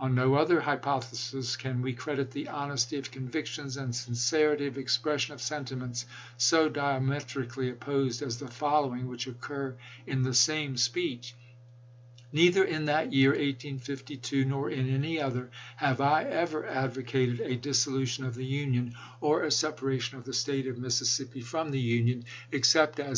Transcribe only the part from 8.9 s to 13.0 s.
which occur in the same speech: Neither in